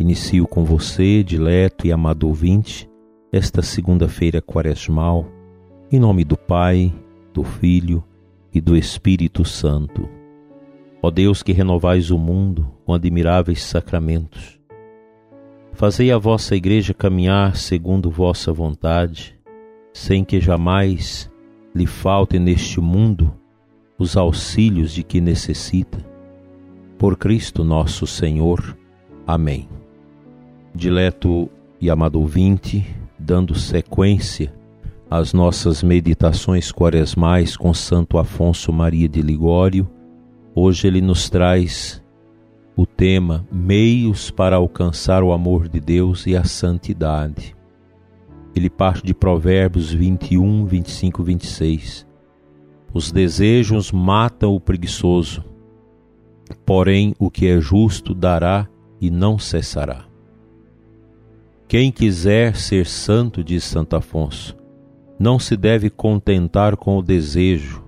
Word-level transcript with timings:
Inicio 0.00 0.46
com 0.46 0.64
você, 0.64 1.24
dileto 1.24 1.84
e 1.84 1.90
amado 1.90 2.28
ouvinte, 2.28 2.88
esta 3.32 3.62
segunda-feira 3.62 4.40
quaresmal, 4.40 5.26
em 5.90 5.98
nome 5.98 6.22
do 6.22 6.36
Pai, 6.36 6.94
do 7.34 7.42
Filho 7.42 8.04
e 8.54 8.60
do 8.60 8.76
Espírito 8.76 9.44
Santo. 9.44 10.08
Ó 11.02 11.10
Deus 11.10 11.42
que 11.42 11.50
renovais 11.50 12.12
o 12.12 12.16
mundo 12.16 12.72
com 12.86 12.94
admiráveis 12.94 13.60
sacramentos, 13.64 14.60
fazei 15.72 16.12
a 16.12 16.18
vossa 16.18 16.54
igreja 16.54 16.94
caminhar 16.94 17.56
segundo 17.56 18.08
vossa 18.08 18.52
vontade, 18.52 19.36
sem 19.92 20.24
que 20.24 20.40
jamais 20.40 21.28
lhe 21.74 21.86
falte 21.86 22.38
neste 22.38 22.80
mundo 22.80 23.34
os 23.98 24.16
auxílios 24.16 24.92
de 24.92 25.02
que 25.02 25.20
necessita. 25.20 25.98
Por 26.96 27.16
Cristo 27.16 27.64
nosso 27.64 28.06
Senhor. 28.06 28.78
Amém 29.26 29.68
dileto 30.74 31.48
e 31.80 31.90
amado 31.90 32.20
ouvinte, 32.20 32.86
dando 33.18 33.54
sequência 33.54 34.52
às 35.10 35.32
nossas 35.32 35.82
meditações 35.82 36.70
quaresmais 36.70 37.56
com 37.56 37.72
Santo 37.72 38.18
Afonso 38.18 38.72
Maria 38.72 39.08
de 39.08 39.22
Ligório, 39.22 39.88
hoje 40.54 40.86
ele 40.86 41.00
nos 41.00 41.30
traz 41.30 42.02
o 42.76 42.86
tema 42.86 43.46
Meios 43.50 44.30
para 44.30 44.56
alcançar 44.56 45.22
o 45.22 45.32
amor 45.32 45.68
de 45.68 45.80
Deus 45.80 46.26
e 46.26 46.36
a 46.36 46.44
santidade. 46.44 47.56
Ele 48.54 48.70
parte 48.70 49.04
de 49.04 49.14
Provérbios 49.14 49.92
21, 49.92 50.66
25, 50.66 51.22
26. 51.22 52.06
Os 52.92 53.12
desejos 53.12 53.92
matam 53.92 54.54
o 54.54 54.60
preguiçoso, 54.60 55.44
porém 56.64 57.14
o 57.18 57.30
que 57.30 57.46
é 57.46 57.60
justo 57.60 58.14
dará 58.14 58.68
e 59.00 59.10
não 59.10 59.38
cessará. 59.38 60.07
Quem 61.68 61.92
quiser 61.92 62.56
ser 62.56 62.86
santo, 62.86 63.44
diz 63.44 63.62
Santo 63.62 63.94
Afonso, 63.94 64.56
não 65.18 65.38
se 65.38 65.54
deve 65.54 65.90
contentar 65.90 66.78
com 66.78 66.96
o 66.96 67.02
desejo, 67.02 67.84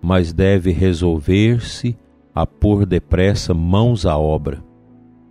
mas 0.00 0.32
deve 0.32 0.70
resolver-se 0.70 1.98
a 2.32 2.46
pôr 2.46 2.86
depressa 2.86 3.52
mãos 3.52 4.06
à 4.06 4.16
obra, 4.16 4.62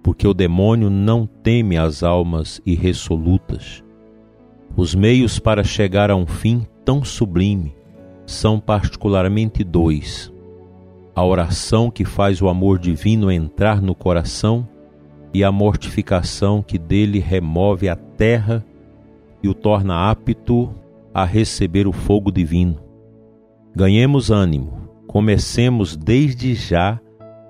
porque 0.03 0.27
o 0.27 0.33
demônio 0.33 0.89
não 0.89 1.25
teme 1.25 1.77
as 1.77 2.03
almas 2.03 2.61
irresolutas. 2.65 3.81
Os 4.75 4.93
meios 4.93 5.39
para 5.39 5.63
chegar 5.63 6.11
a 6.11 6.17
um 6.17 6.27
fim 6.27 6.67
tão 6.83 7.01
sublime 7.01 7.73
são 8.25 8.59
particularmente 8.59 9.63
dois: 9.63 10.29
a 11.15 11.23
oração 11.23 11.89
que 11.89 12.03
faz 12.03 12.41
o 12.41 12.49
amor 12.49 12.77
divino 12.77 13.31
entrar 13.31 13.81
no 13.81 13.95
coração 13.95 14.67
e 15.33 15.43
a 15.43 15.51
mortificação 15.51 16.61
que 16.61 16.77
dele 16.77 17.19
remove 17.19 17.87
a 17.87 17.95
terra 17.95 18.65
e 19.41 19.47
o 19.47 19.53
torna 19.53 20.09
apto 20.09 20.73
a 21.13 21.23
receber 21.23 21.87
o 21.87 21.91
fogo 21.91 22.31
divino. 22.31 22.77
Ganhemos 23.75 24.31
ânimo, 24.31 24.89
comecemos 25.07 25.95
desde 25.95 26.53
já 26.55 26.99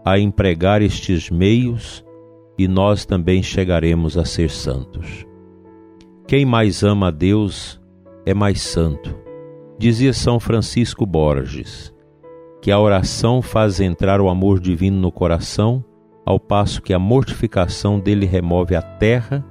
a 0.03 0.19
empregar 0.19 0.81
estes 0.81 1.29
meios 1.29 2.03
e 2.57 2.67
nós 2.67 3.05
também 3.05 3.41
chegaremos 3.41 4.17
a 4.17 4.25
ser 4.25 4.49
santos. 4.49 5.25
Quem 6.27 6.45
mais 6.45 6.83
ama 6.83 7.07
a 7.07 7.11
Deus 7.11 7.81
é 8.25 8.33
mais 8.33 8.61
santo. 8.61 9.15
Dizia 9.77 10.13
São 10.13 10.39
Francisco 10.39 11.05
Borges 11.05 11.93
que 12.61 12.71
a 12.71 12.79
oração 12.79 13.41
faz 13.41 13.79
entrar 13.79 14.19
o 14.19 14.29
amor 14.29 14.59
divino 14.59 14.99
no 14.99 15.11
coração 15.11 15.83
ao 16.25 16.39
passo 16.39 16.81
que 16.81 16.93
a 16.93 16.99
mortificação 16.99 17.99
dele 17.99 18.25
remove 18.25 18.75
a 18.75 18.81
terra 18.81 19.45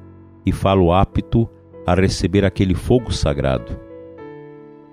e 0.44 0.52
fala-o 0.52 0.92
apto 0.92 1.48
a 1.86 1.94
receber 1.94 2.44
aquele 2.44 2.74
fogo 2.74 3.12
sagrado. 3.12 3.78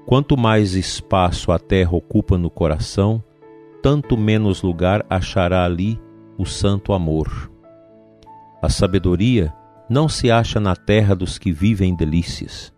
Quanto 0.05 0.37
mais 0.37 0.73
espaço 0.73 1.51
a 1.51 1.59
terra 1.59 1.95
ocupa 1.95 2.37
no 2.37 2.49
coração, 2.49 3.23
tanto 3.81 4.17
menos 4.17 4.61
lugar 4.61 5.05
achará 5.09 5.65
ali 5.65 5.99
o 6.37 6.45
santo 6.45 6.93
amor. 6.93 7.51
A 8.61 8.69
sabedoria 8.69 9.53
não 9.89 10.09
se 10.09 10.31
acha 10.31 10.59
na 10.59 10.75
terra 10.75 11.15
dos 11.15 11.37
que 11.37 11.51
vivem 11.51 11.95
delícias. 11.95 12.73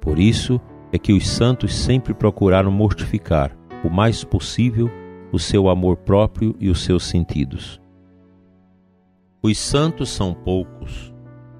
Por 0.00 0.18
isso 0.18 0.60
é 0.92 0.98
que 0.98 1.12
os 1.12 1.28
santos 1.28 1.74
sempre 1.74 2.14
procuraram 2.14 2.70
mortificar 2.70 3.56
o 3.84 3.90
mais 3.90 4.24
possível 4.24 4.90
o 5.32 5.38
seu 5.38 5.68
amor 5.68 5.96
próprio 5.96 6.54
e 6.60 6.70
os 6.70 6.84
seus 6.84 7.04
sentidos. 7.04 7.83
Os 9.46 9.58
santos 9.58 10.08
são 10.08 10.32
poucos, 10.32 11.14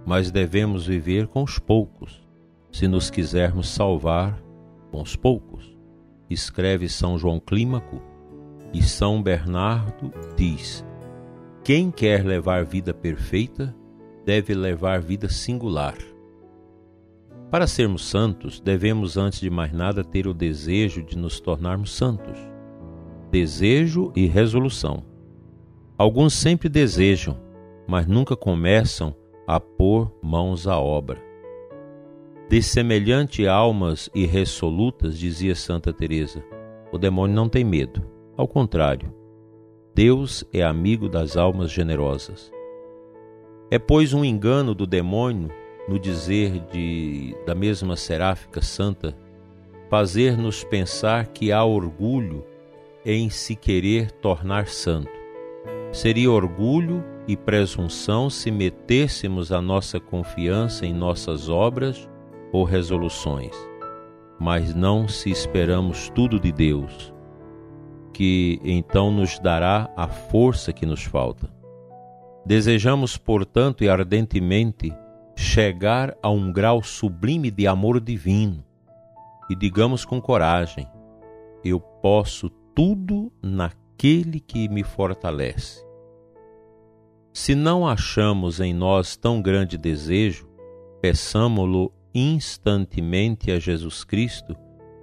mas 0.06 0.30
devemos 0.30 0.86
viver 0.86 1.26
com 1.26 1.42
os 1.42 1.58
poucos, 1.58 2.26
se 2.72 2.88
nos 2.88 3.10
quisermos 3.10 3.68
salvar 3.68 4.42
com 4.90 5.02
os 5.02 5.14
poucos. 5.14 5.76
Escreve 6.30 6.88
São 6.88 7.18
João 7.18 7.38
Clímaco 7.38 8.00
e 8.72 8.82
São 8.82 9.22
Bernardo 9.22 10.10
diz: 10.34 10.82
Quem 11.62 11.90
quer 11.90 12.24
levar 12.24 12.64
vida 12.64 12.94
perfeita 12.94 13.76
deve 14.24 14.54
levar 14.54 15.02
vida 15.02 15.28
singular. 15.28 15.98
Para 17.50 17.66
sermos 17.66 18.06
santos, 18.06 18.60
devemos 18.60 19.18
antes 19.18 19.40
de 19.40 19.50
mais 19.50 19.74
nada 19.74 20.02
ter 20.02 20.26
o 20.26 20.32
desejo 20.32 21.02
de 21.02 21.18
nos 21.18 21.38
tornarmos 21.38 21.94
santos. 21.94 22.38
Desejo 23.30 24.10
e 24.16 24.24
resolução. 24.24 25.04
Alguns 25.98 26.32
sempre 26.32 26.70
desejam, 26.70 27.43
mas 27.86 28.06
nunca 28.06 28.36
começam 28.36 29.14
a 29.46 29.60
pôr 29.60 30.10
mãos 30.22 30.66
à 30.66 30.78
obra. 30.78 31.22
De 32.48 32.62
semelhante 32.62 33.46
almas 33.46 34.10
irresolutas, 34.14 35.18
dizia 35.18 35.54
Santa 35.54 35.92
Teresa, 35.92 36.44
o 36.92 36.98
demônio 36.98 37.34
não 37.34 37.48
tem 37.48 37.64
medo. 37.64 38.02
Ao 38.36 38.46
contrário, 38.46 39.12
Deus 39.94 40.44
é 40.52 40.62
amigo 40.62 41.08
das 41.08 41.36
almas 41.36 41.70
generosas. 41.70 42.52
É 43.70 43.78
pois 43.78 44.12
um 44.12 44.24
engano 44.24 44.74
do 44.74 44.86
demônio 44.86 45.50
no 45.88 45.98
dizer 45.98 46.60
de 46.72 47.34
da 47.46 47.54
mesma 47.54 47.96
seráfica 47.96 48.62
santa 48.62 49.16
fazer-nos 49.90 50.64
pensar 50.64 51.28
que 51.28 51.52
há 51.52 51.64
orgulho 51.64 52.44
em 53.04 53.28
se 53.30 53.54
querer 53.54 54.10
tornar 54.10 54.66
santo. 54.66 55.10
Seria 55.92 56.30
orgulho 56.30 57.04
e 57.26 57.36
presunção 57.36 58.28
se 58.28 58.50
metêssemos 58.50 59.50
a 59.50 59.60
nossa 59.60 59.98
confiança 59.98 60.84
em 60.84 60.92
nossas 60.92 61.48
obras 61.48 62.08
ou 62.52 62.64
resoluções, 62.64 63.54
mas 64.38 64.74
não 64.74 65.08
se 65.08 65.30
esperamos 65.30 66.10
tudo 66.10 66.38
de 66.38 66.52
Deus, 66.52 67.12
que 68.12 68.60
então 68.62 69.10
nos 69.10 69.38
dará 69.38 69.90
a 69.96 70.06
força 70.06 70.72
que 70.72 70.86
nos 70.86 71.02
falta. 71.02 71.52
Desejamos, 72.46 73.16
portanto, 73.16 73.82
e 73.82 73.88
ardentemente 73.88 74.92
chegar 75.34 76.14
a 76.22 76.30
um 76.30 76.52
grau 76.52 76.82
sublime 76.82 77.50
de 77.50 77.66
amor 77.66 78.00
divino 78.00 78.62
e 79.48 79.54
digamos 79.54 80.04
com 80.04 80.20
coragem: 80.20 80.86
Eu 81.64 81.80
posso 81.80 82.48
tudo 82.74 83.32
naquele 83.42 84.40
que 84.40 84.68
me 84.68 84.82
fortalece. 84.82 85.83
Se 87.36 87.52
não 87.56 87.84
achamos 87.84 88.60
em 88.60 88.72
nós 88.72 89.16
tão 89.16 89.42
grande 89.42 89.76
desejo, 89.76 90.46
peçamo-lo 91.02 91.92
instantemente 92.14 93.50
a 93.50 93.58
Jesus 93.58 94.04
Cristo, 94.04 94.54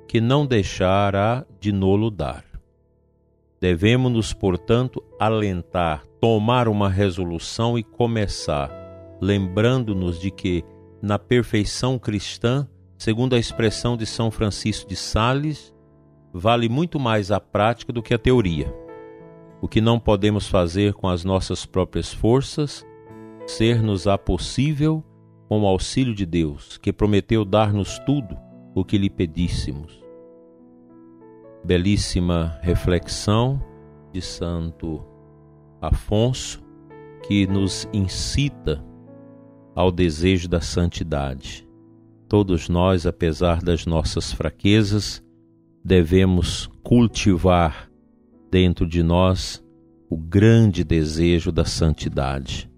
que 0.08 0.22
não 0.22 0.46
deixará 0.46 1.46
de 1.60 1.74
nolo 1.74 2.10
dar. 2.10 2.46
Devemos-nos, 3.60 4.32
portanto, 4.32 5.04
alentar, 5.20 6.06
tomar 6.22 6.70
uma 6.70 6.88
resolução 6.88 7.78
e 7.78 7.84
começar, 7.84 8.72
lembrando-nos 9.22 10.18
de 10.18 10.32
que, 10.32 10.64
na 11.02 11.20
perfeição 11.20 12.00
cristã, 12.00 12.66
segundo 12.98 13.36
a 13.36 13.40
expressão 13.40 13.98
de 13.98 14.06
São 14.06 14.32
Francisco 14.32 14.90
de 14.90 14.96
Sales, 14.96 15.74
vale 16.34 16.70
muito 16.70 16.98
mais 16.98 17.30
a 17.30 17.42
prática 17.42 17.92
do 17.92 18.02
que 18.02 18.14
a 18.14 18.18
teoria 18.18 18.74
o 19.62 19.68
que 19.68 19.80
não 19.80 20.00
podemos 20.00 20.48
fazer 20.48 20.94
com 20.94 21.08
as 21.08 21.24
nossas 21.24 21.66
próprias 21.66 22.12
forças, 22.12 22.84
ser-nos-á 23.46 24.18
possível 24.18 25.04
com 25.48 25.62
o 25.62 25.68
auxílio 25.68 26.16
de 26.16 26.26
Deus, 26.26 26.78
que 26.80 26.92
prometeu 26.92 27.46
dar-nos 27.46 28.00
tudo 28.00 28.36
o 28.74 28.84
que 28.84 28.98
lhe 28.98 29.10
pedíssemos. 29.10 30.02
Belíssima 31.64 32.58
reflexão 32.62 33.62
de 34.12 34.22
Santo 34.22 35.06
Afonso, 35.80 36.64
que 37.28 37.46
nos 37.46 37.88
incita 37.94 38.84
ao 39.76 39.92
desejo 39.92 40.48
da 40.48 40.60
santidade. 40.60 41.68
Todos 42.28 42.68
nós, 42.68 43.06
apesar 43.06 43.62
das 43.62 43.86
nossas 43.86 44.34
fraquezas, 44.34 45.24
devemos 45.84 46.68
cultivar 46.82 47.91
dentro 48.52 48.86
de 48.86 49.02
nós 49.02 49.64
o 50.10 50.18
grande 50.18 50.84
desejo 50.84 51.54
da 51.54 51.64
santidade, 51.64 52.70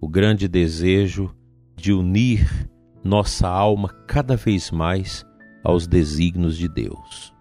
o 0.00 0.08
grande 0.08 0.48
desejo 0.48 1.32
de 1.76 1.92
unir 1.92 2.68
nossa 3.04 3.48
alma 3.48 3.88
cada 4.08 4.36
vez 4.36 4.72
mais 4.72 5.24
aos 5.62 5.86
desígnios 5.86 6.58
de 6.58 6.68
Deus. 6.68 7.32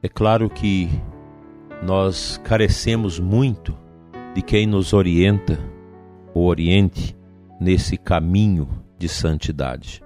É 0.00 0.08
claro 0.08 0.48
que 0.48 0.88
nós 1.82 2.40
carecemos 2.44 3.18
muito 3.18 3.76
de 4.34 4.40
quem 4.40 4.64
nos 4.64 4.92
orienta, 4.92 5.58
o 6.32 6.46
oriente, 6.46 7.16
nesse 7.60 7.96
caminho 7.96 8.68
de 8.96 9.08
santidade. 9.08 10.00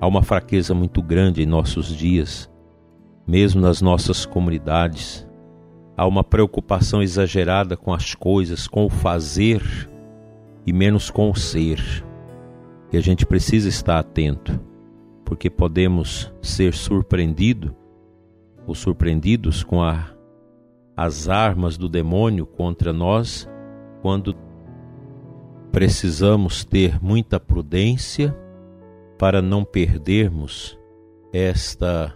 Há 0.00 0.08
uma 0.08 0.22
fraqueza 0.22 0.74
muito 0.74 1.00
grande 1.00 1.42
em 1.42 1.46
nossos 1.46 1.86
dias, 1.96 2.50
mesmo 3.26 3.60
nas 3.60 3.80
nossas 3.80 4.26
comunidades. 4.26 5.26
Há 5.96 6.06
uma 6.06 6.24
preocupação 6.24 7.02
exagerada 7.02 7.76
com 7.76 7.92
as 7.92 8.14
coisas, 8.14 8.66
com 8.66 8.84
o 8.84 8.90
fazer 8.90 9.62
e 10.66 10.72
menos 10.72 11.10
com 11.10 11.30
o 11.30 11.36
ser. 11.36 11.80
E 12.92 12.96
a 12.96 13.00
gente 13.00 13.24
precisa 13.24 13.68
estar 13.68 13.98
atento, 13.98 14.60
porque 15.24 15.48
podemos 15.48 16.32
ser 16.42 16.74
surpreendido 16.74 17.74
ou 18.66 18.74
surpreendidos 18.74 19.62
com 19.62 19.82
a, 19.82 20.10
as 20.96 21.28
armas 21.28 21.76
do 21.76 21.88
demônio 21.88 22.46
contra 22.46 22.92
nós 22.92 23.48
quando 24.02 24.34
precisamos 25.70 26.64
ter 26.64 27.02
muita 27.02 27.38
prudência 27.38 28.36
para 29.18 29.42
não 29.42 29.64
perdermos 29.64 30.78
esta 31.32 32.14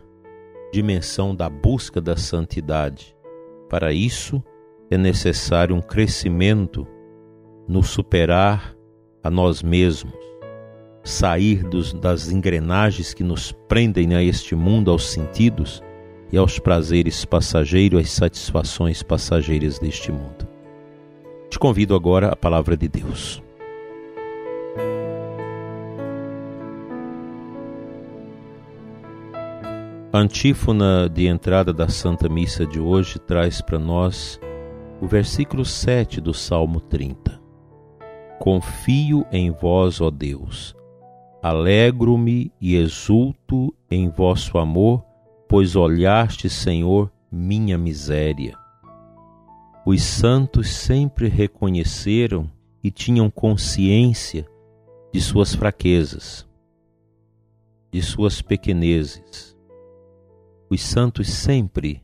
dimensão 0.72 1.34
da 1.34 1.48
busca 1.48 2.00
da 2.00 2.16
santidade. 2.16 3.17
Para 3.68 3.92
isso 3.92 4.42
é 4.90 4.96
necessário 4.96 5.76
um 5.76 5.80
crescimento 5.80 6.86
no 7.68 7.82
superar 7.82 8.74
a 9.22 9.30
nós 9.30 9.62
mesmos, 9.62 10.14
sair 11.04 11.62
dos, 11.62 11.92
das 11.92 12.30
engrenagens 12.30 13.12
que 13.12 13.22
nos 13.22 13.52
prendem 13.52 14.14
a 14.14 14.22
este 14.22 14.54
mundo, 14.54 14.90
aos 14.90 15.10
sentidos 15.10 15.82
e 16.32 16.38
aos 16.38 16.58
prazeres 16.58 17.24
passageiros, 17.24 18.00
às 18.00 18.10
satisfações 18.10 19.02
passageiras 19.02 19.78
deste 19.78 20.10
mundo. 20.10 20.48
Te 21.50 21.58
convido 21.58 21.94
agora 21.94 22.28
à 22.28 22.36
palavra 22.36 22.76
de 22.76 22.88
Deus. 22.88 23.42
A 30.10 30.20
antífona 30.20 31.06
de 31.06 31.26
entrada 31.26 31.70
da 31.70 31.86
Santa 31.86 32.30
Missa 32.30 32.64
de 32.64 32.80
hoje 32.80 33.18
traz 33.18 33.60
para 33.60 33.78
nós 33.78 34.40
o 35.02 35.06
versículo 35.06 35.66
7 35.66 36.18
do 36.18 36.32
Salmo 36.32 36.80
30. 36.80 37.38
Confio 38.38 39.26
em 39.30 39.50
vós, 39.50 40.00
ó 40.00 40.10
Deus. 40.10 40.74
Alegro-me 41.42 42.50
e 42.58 42.74
exulto 42.74 43.74
em 43.90 44.08
vosso 44.08 44.56
amor, 44.56 45.04
pois 45.46 45.76
olhaste, 45.76 46.48
Senhor, 46.48 47.12
minha 47.30 47.76
miséria. 47.76 48.56
Os 49.84 50.02
santos 50.02 50.70
sempre 50.70 51.28
reconheceram 51.28 52.50
e 52.82 52.90
tinham 52.90 53.28
consciência 53.28 54.46
de 55.12 55.20
suas 55.20 55.54
fraquezas, 55.54 56.48
de 57.92 58.00
suas 58.00 58.40
pequenezes. 58.40 59.57
Os 60.70 60.82
santos 60.82 61.28
sempre 61.28 62.02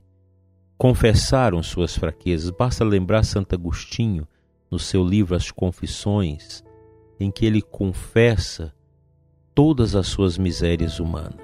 confessaram 0.79 1.63
suas 1.63 1.97
fraquezas. 1.97 2.51
Basta 2.51 2.85
lembrar 2.85 3.23
Santo 3.25 3.55
Agostinho 3.55 4.27
no 4.71 4.79
seu 4.79 5.05
livro 5.05 5.35
As 5.35 5.51
Confissões, 5.51 6.65
em 7.21 7.31
que 7.31 7.45
ele 7.47 7.63
confessa 7.63 8.75
todas 9.55 9.95
as 9.95 10.07
suas 10.07 10.37
misérias 10.37 10.99
humanas. 10.99 11.41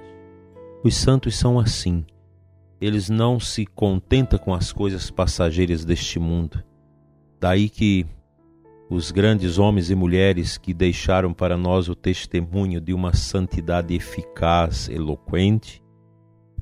Os 0.83 0.97
santos 0.97 1.37
são 1.37 1.59
assim. 1.59 2.05
Eles 2.81 3.11
não 3.11 3.39
se 3.39 3.67
contentam 3.67 4.39
com 4.39 4.55
as 4.55 4.73
coisas 4.73 5.11
passageiras 5.11 5.85
deste 5.85 6.19
mundo. 6.19 6.65
Daí 7.39 7.69
que 7.69 8.07
os 8.89 9.13
grandes 9.13 9.59
homens 9.59 9.91
e 9.91 9.95
mulheres 9.95 10.59
que 10.59 10.75
deixaram 10.75 11.33
para 11.33 11.57
nós 11.57 11.89
o 11.89 11.95
testemunho 11.95 12.81
de 12.81 12.93
uma 12.93 13.15
santidade 13.15 13.95
eficaz, 13.95 14.89
eloquente, 14.89 15.80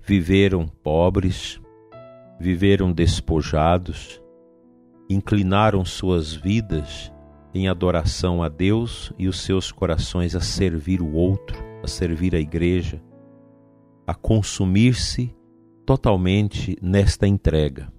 viveram 0.09 0.67
pobres, 0.67 1.61
viveram 2.41 2.95
despojados, 2.95 4.23
inclinaram 5.07 5.85
suas 5.85 6.33
vidas 6.33 7.13
em 7.53 7.69
adoração 7.69 8.43
a 8.43 8.49
Deus 8.49 9.13
e 9.19 9.29
os 9.29 9.43
seus 9.43 9.71
corações 9.71 10.35
a 10.35 10.41
servir 10.41 11.03
o 11.03 11.13
outro, 11.13 11.63
a 11.83 11.87
servir 11.87 12.35
a 12.35 12.41
igreja, 12.41 13.03
a 14.07 14.15
consumir-se 14.15 15.37
totalmente 15.85 16.75
nesta 16.81 17.29
entrega. 17.29 17.93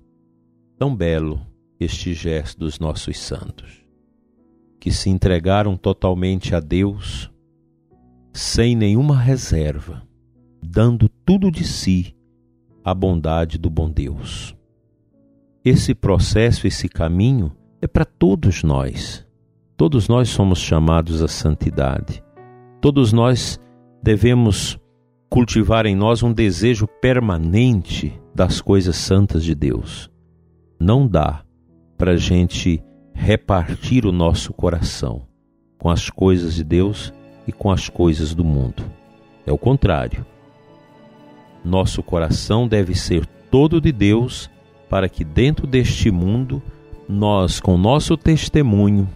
Tão 0.79 0.95
belo 0.95 1.45
este 1.79 2.15
gesto 2.15 2.57
dos 2.57 2.79
nossos 2.79 3.19
santos, 3.19 3.85
que 4.79 4.91
se 4.91 5.11
entregaram 5.11 5.77
totalmente 5.77 6.55
a 6.55 6.59
Deus, 6.59 7.31
sem 8.33 8.75
nenhuma 8.75 9.15
reserva, 9.15 10.08
dando 10.61 11.09
tudo 11.25 11.51
de 11.51 11.63
si 11.63 12.15
à 12.83 12.93
bondade 12.93 13.57
do 13.57 13.69
bom 13.69 13.89
Deus. 13.89 14.55
Esse 15.63 15.93
processo, 15.93 16.67
esse 16.67 16.87
caminho 16.87 17.51
é 17.81 17.87
para 17.87 18.05
todos 18.05 18.63
nós. 18.63 19.25
Todos 19.75 20.07
nós 20.07 20.29
somos 20.29 20.59
chamados 20.59 21.21
à 21.21 21.27
santidade. 21.27 22.23
Todos 22.81 23.13
nós 23.13 23.59
devemos 24.01 24.79
cultivar 25.29 25.85
em 25.85 25.95
nós 25.95 26.23
um 26.23 26.33
desejo 26.33 26.87
permanente 27.01 28.19
das 28.33 28.61
coisas 28.61 28.95
santas 28.95 29.43
de 29.43 29.53
Deus. 29.53 30.09
Não 30.79 31.07
dá 31.07 31.43
para 31.97 32.11
a 32.11 32.17
gente 32.17 32.81
repartir 33.13 34.05
o 34.05 34.11
nosso 34.11 34.53
coração 34.53 35.27
com 35.77 35.89
as 35.89 36.09
coisas 36.09 36.55
de 36.55 36.63
Deus 36.63 37.13
e 37.45 37.51
com 37.51 37.69
as 37.69 37.89
coisas 37.89 38.33
do 38.33 38.43
mundo. 38.43 38.83
É 39.45 39.51
o 39.51 39.57
contrário. 39.57 40.25
Nosso 41.63 42.01
coração 42.01 42.67
deve 42.67 42.95
ser 42.95 43.25
todo 43.25 43.81
de 43.81 43.91
Deus 43.91 44.49
para 44.89 45.07
que 45.09 45.23
dentro 45.23 45.67
deste 45.67 46.09
mundo 46.09 46.61
nós, 47.07 47.59
com 47.59 47.77
nosso 47.77 48.15
testemunho, 48.15 49.09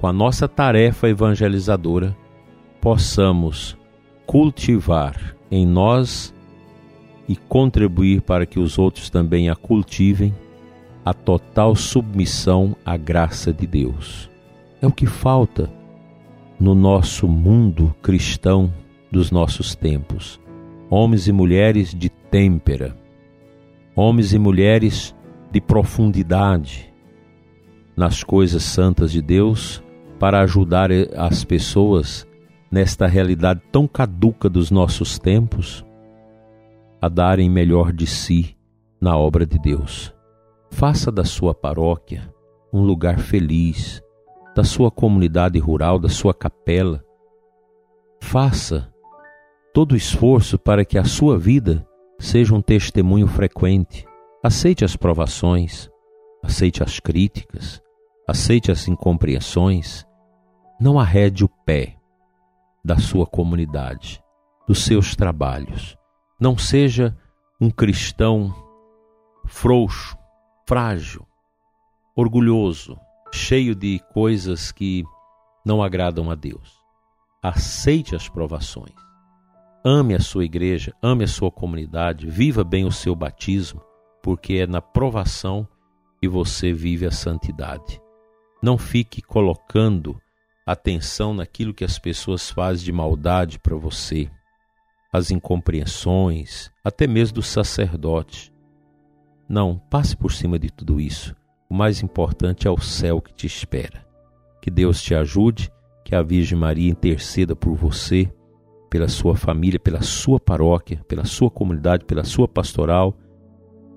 com 0.00 0.06
a 0.06 0.12
nossa 0.12 0.48
tarefa 0.48 1.08
evangelizadora, 1.08 2.16
possamos 2.80 3.76
cultivar 4.26 5.36
em 5.50 5.66
nós 5.66 6.34
e 7.28 7.36
contribuir 7.36 8.22
para 8.22 8.46
que 8.46 8.58
os 8.58 8.78
outros 8.78 9.10
também 9.10 9.50
a 9.50 9.56
cultivem 9.56 10.34
a 11.04 11.14
total 11.14 11.74
submissão 11.74 12.76
à 12.84 12.96
graça 12.96 13.52
de 13.52 13.66
Deus. 13.66 14.30
É 14.80 14.86
o 14.86 14.92
que 14.92 15.06
falta 15.06 15.70
no 16.58 16.74
nosso 16.74 17.26
mundo 17.26 17.94
cristão 18.02 18.72
dos 19.10 19.30
nossos 19.30 19.74
tempos. 19.74 20.40
Homens 20.90 21.28
e 21.28 21.32
mulheres 21.32 21.94
de 21.94 22.08
têmpera, 22.08 22.96
homens 23.94 24.32
e 24.34 24.38
mulheres 24.38 25.14
de 25.52 25.60
profundidade 25.60 26.92
nas 27.96 28.24
coisas 28.24 28.64
santas 28.64 29.12
de 29.12 29.22
Deus 29.22 29.80
para 30.18 30.40
ajudar 30.40 30.90
as 31.16 31.44
pessoas 31.44 32.26
nesta 32.70 33.06
realidade 33.06 33.62
tão 33.70 33.86
caduca 33.86 34.48
dos 34.48 34.70
nossos 34.70 35.16
tempos, 35.16 35.84
a 37.00 37.08
darem 37.08 37.48
melhor 37.48 37.92
de 37.92 38.06
si 38.06 38.56
na 39.00 39.16
obra 39.16 39.46
de 39.46 39.58
Deus. 39.58 40.12
Faça 40.70 41.12
da 41.12 41.24
sua 41.24 41.54
paróquia 41.54 42.34
um 42.72 42.82
lugar 42.82 43.18
feliz, 43.18 44.02
da 44.54 44.64
sua 44.64 44.90
comunidade 44.90 45.58
rural, 45.58 45.98
da 45.98 46.08
sua 46.08 46.34
capela. 46.34 47.02
Faça 48.20 48.92
todo 49.72 49.96
esforço 49.96 50.58
para 50.58 50.84
que 50.84 50.98
a 50.98 51.04
sua 51.04 51.38
vida 51.38 51.86
seja 52.18 52.54
um 52.54 52.60
testemunho 52.60 53.26
frequente. 53.26 54.06
Aceite 54.42 54.84
as 54.84 54.96
provações, 54.96 55.88
aceite 56.42 56.82
as 56.82 56.98
críticas, 56.98 57.80
aceite 58.28 58.70
as 58.70 58.88
incompreensões. 58.88 60.06
Não 60.80 60.98
arrede 60.98 61.44
o 61.44 61.48
pé 61.48 61.96
da 62.84 62.98
sua 62.98 63.26
comunidade, 63.26 64.22
dos 64.66 64.84
seus 64.84 65.14
trabalhos. 65.14 65.96
Não 66.40 66.56
seja 66.56 67.16
um 67.60 67.70
cristão 67.70 68.54
frouxo, 69.46 70.16
frágil, 70.66 71.26
orgulhoso, 72.16 72.98
cheio 73.32 73.74
de 73.74 74.00
coisas 74.12 74.72
que 74.72 75.04
não 75.64 75.82
agradam 75.82 76.30
a 76.30 76.34
Deus. 76.34 76.78
Aceite 77.42 78.16
as 78.16 78.28
provações. 78.28 79.09
Ame 79.82 80.14
a 80.14 80.20
sua 80.20 80.44
igreja, 80.44 80.92
ame 81.02 81.24
a 81.24 81.26
sua 81.26 81.50
comunidade, 81.50 82.28
viva 82.28 82.62
bem 82.62 82.84
o 82.84 82.92
seu 82.92 83.14
batismo, 83.14 83.80
porque 84.22 84.54
é 84.54 84.66
na 84.66 84.82
provação 84.82 85.66
que 86.20 86.28
você 86.28 86.70
vive 86.70 87.06
a 87.06 87.10
santidade. 87.10 87.98
Não 88.62 88.76
fique 88.76 89.22
colocando 89.22 90.20
atenção 90.66 91.32
naquilo 91.32 91.72
que 91.72 91.82
as 91.82 91.98
pessoas 91.98 92.50
fazem 92.50 92.84
de 92.84 92.92
maldade 92.92 93.58
para 93.58 93.74
você, 93.74 94.30
as 95.10 95.30
incompreensões, 95.30 96.70
até 96.84 97.06
mesmo 97.06 97.36
do 97.36 97.42
sacerdote. 97.42 98.52
Não, 99.48 99.78
passe 99.90 100.14
por 100.14 100.30
cima 100.30 100.58
de 100.58 100.70
tudo 100.70 101.00
isso. 101.00 101.34
O 101.70 101.74
mais 101.74 102.02
importante 102.02 102.68
é 102.68 102.70
o 102.70 102.78
céu 102.78 103.18
que 103.18 103.32
te 103.32 103.46
espera. 103.46 104.06
Que 104.60 104.70
Deus 104.70 105.00
te 105.00 105.14
ajude, 105.14 105.72
que 106.04 106.14
a 106.14 106.22
Virgem 106.22 106.58
Maria 106.58 106.90
interceda 106.90 107.56
por 107.56 107.74
você, 107.74 108.30
pela 108.90 109.06
sua 109.06 109.36
família, 109.36 109.78
pela 109.78 110.02
sua 110.02 110.40
paróquia, 110.40 111.00
pela 111.06 111.24
sua 111.24 111.48
comunidade, 111.48 112.04
pela 112.04 112.24
sua 112.24 112.48
pastoral, 112.48 113.16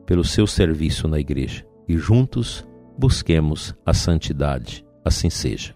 pelo 0.06 0.24
seu 0.24 0.46
serviço 0.46 1.08
na 1.08 1.20
igreja. 1.20 1.66
E 1.88 1.98
juntos 1.98 2.66
busquemos 2.98 3.76
a 3.84 3.94
santidade. 3.94 4.86
Assim 5.04 5.30
seja. 5.30 5.74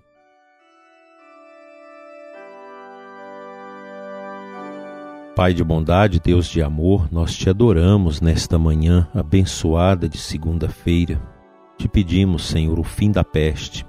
Pai 5.35 5.53
de 5.53 5.63
bondade, 5.63 6.19
Deus 6.19 6.47
de 6.47 6.63
amor, 6.63 7.09
nós 7.11 7.35
te 7.35 7.49
adoramos 7.49 8.21
nesta 8.21 8.57
manhã 8.57 9.07
abençoada 9.13 10.07
de 10.07 10.17
segunda-feira. 10.17 11.21
Te 11.77 11.87
pedimos, 11.87 12.43
Senhor, 12.45 12.79
o 12.79 12.83
fim 12.83 13.11
da 13.11 13.23
peste. 13.23 13.85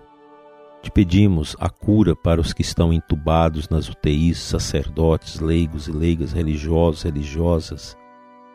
Te 0.88 0.92
pedimos 0.92 1.54
a 1.60 1.68
cura 1.68 2.16
para 2.16 2.40
os 2.40 2.54
que 2.54 2.62
estão 2.62 2.94
entubados 2.94 3.68
nas 3.68 3.90
UTIs, 3.90 4.38
sacerdotes, 4.38 5.38
leigos 5.38 5.86
e 5.86 5.92
leigas, 5.92 6.32
religiosos, 6.32 7.02
religiosas, 7.02 7.94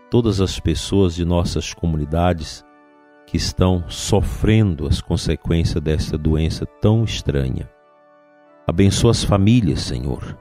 todas 0.10 0.42
as 0.42 0.60
pessoas 0.60 1.14
de 1.14 1.24
nossas 1.24 1.76
comunidades 1.76 2.66
que 3.28 3.38
estão 3.38 3.84
sofrendo 3.88 4.88
as 4.88 5.00
consequências 5.00 5.80
desta 5.80 6.18
doença 6.18 6.66
tão 6.82 7.04
estranha. 7.04 7.70
Abençoa 8.66 9.12
as 9.12 9.24
famílias, 9.24 9.82
Senhor, 9.82 10.36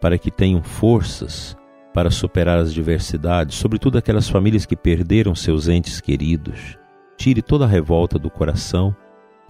para 0.00 0.16
que 0.16 0.30
tenham 0.30 0.62
forças 0.62 1.54
para 1.92 2.10
superar 2.10 2.56
as 2.56 2.72
diversidades, 2.72 3.58
sobretudo 3.58 3.98
aquelas 3.98 4.26
famílias 4.26 4.64
que 4.64 4.74
perderam 4.74 5.34
seus 5.34 5.68
entes 5.68 6.00
queridos. 6.00 6.78
Tire 7.14 7.42
toda 7.42 7.66
a 7.66 7.68
revolta 7.68 8.18
do 8.18 8.30
coração 8.30 8.96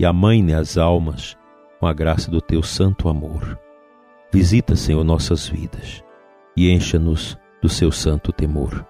e 0.00 0.04
amaine 0.04 0.52
as 0.52 0.76
almas 0.76 1.38
com 1.78 1.86
a 1.86 1.92
graça 1.92 2.30
do 2.30 2.40
teu 2.40 2.62
santo 2.62 3.08
amor. 3.08 3.58
Visita, 4.32 4.76
Senhor, 4.76 5.02
nossas 5.04 5.48
vidas 5.48 6.02
e 6.56 6.70
encha-nos 6.70 7.38
do 7.60 7.68
seu 7.68 7.92
santo 7.92 8.32
temor. 8.32 8.86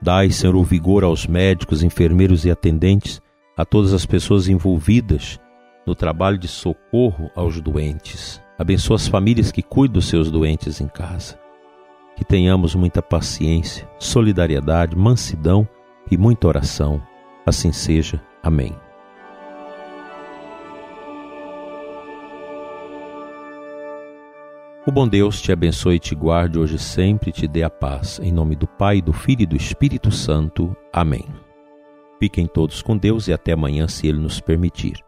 Dai, 0.00 0.30
Senhor, 0.30 0.56
o 0.56 0.62
vigor 0.62 1.04
aos 1.04 1.26
médicos, 1.26 1.82
enfermeiros 1.82 2.44
e 2.44 2.50
atendentes, 2.50 3.22
a 3.56 3.64
todas 3.64 3.92
as 3.92 4.04
pessoas 4.04 4.48
envolvidas 4.48 5.40
no 5.86 5.94
trabalho 5.94 6.38
de 6.38 6.48
socorro 6.48 7.30
aos 7.34 7.60
doentes. 7.60 8.42
Abençoa 8.58 8.96
as 8.96 9.06
famílias 9.06 9.52
que 9.52 9.62
cuidam 9.62 9.94
dos 9.94 10.08
seus 10.08 10.30
doentes 10.30 10.80
em 10.80 10.88
casa 10.88 11.38
que 12.16 12.24
tenhamos 12.24 12.74
muita 12.74 13.02
paciência, 13.02 13.88
solidariedade, 13.98 14.96
mansidão 14.96 15.68
e 16.10 16.16
muita 16.16 16.46
oração. 16.46 17.02
Assim 17.44 17.72
seja. 17.72 18.20
Amém. 18.42 18.74
O 24.86 24.92
bom 24.92 25.08
Deus 25.08 25.40
te 25.40 25.50
abençoe 25.50 25.96
e 25.96 25.98
te 25.98 26.14
guarde 26.14 26.58
hoje 26.58 26.78
sempre 26.78 27.30
e 27.30 27.32
te 27.32 27.48
dê 27.48 27.62
a 27.62 27.70
paz. 27.70 28.20
Em 28.22 28.30
nome 28.30 28.54
do 28.54 28.66
Pai, 28.66 29.00
do 29.00 29.14
Filho 29.14 29.42
e 29.42 29.46
do 29.46 29.56
Espírito 29.56 30.10
Santo. 30.10 30.76
Amém. 30.92 31.24
Fiquem 32.18 32.46
todos 32.46 32.82
com 32.82 32.96
Deus 32.96 33.26
e 33.26 33.32
até 33.32 33.52
amanhã, 33.52 33.88
se 33.88 34.06
Ele 34.06 34.18
nos 34.18 34.40
permitir. 34.40 35.03